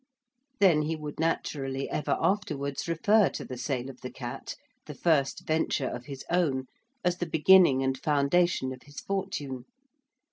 Then 0.59 0.81
he 0.81 0.95
would 0.95 1.19
naturally 1.19 1.87
ever 1.87 2.17
afterwards 2.19 2.87
refer 2.87 3.29
to 3.29 3.45
the 3.45 3.55
sale 3.55 3.87
of 3.87 4.01
the 4.01 4.09
cat, 4.09 4.55
the 4.87 4.95
first 4.95 5.45
venture 5.45 5.85
of 5.87 6.05
his 6.05 6.25
own, 6.27 6.65
as 7.03 7.17
the 7.19 7.29
beginning 7.29 7.83
and 7.83 7.95
foundation 7.95 8.73
of 8.73 8.81
his 8.81 8.99
fortune. 8.99 9.65